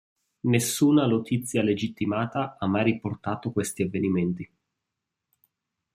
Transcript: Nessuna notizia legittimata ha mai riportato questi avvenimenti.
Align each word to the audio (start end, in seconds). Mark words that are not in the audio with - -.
Nessuna 0.47 1.05
notizia 1.05 1.61
legittimata 1.61 2.55
ha 2.59 2.65
mai 2.65 2.83
riportato 2.85 3.51
questi 3.51 3.83
avvenimenti. 3.83 4.51